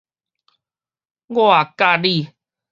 [1.27, 1.37] 我
[1.77, 2.33] 佮你